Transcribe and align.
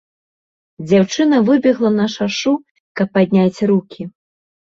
Дзяўчына 0.87 1.41
выбегла 1.49 1.91
на 1.99 2.07
шашу, 2.15 2.53
каб 3.01 3.07
падняць 3.17 3.63
рукі. 3.73 4.01